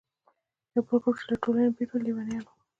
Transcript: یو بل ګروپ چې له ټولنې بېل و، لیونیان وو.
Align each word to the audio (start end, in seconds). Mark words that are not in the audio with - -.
یو 0.73 0.81
بل 0.87 0.97
ګروپ 1.03 1.15
چې 1.19 1.25
له 1.31 1.35
ټولنې 1.43 1.69
بېل 1.75 1.89
و، 1.93 2.03
لیونیان 2.05 2.43
وو. 2.45 2.53